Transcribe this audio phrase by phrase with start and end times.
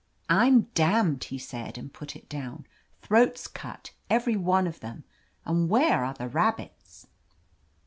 [0.31, 2.65] "I'm damned!" he said, and put it down.
[3.03, 5.03] ^'Throats cut, every one of them!
[5.45, 7.05] And where are the rabbits